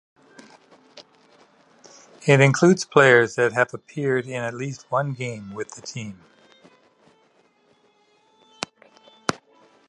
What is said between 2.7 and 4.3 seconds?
players that have appeared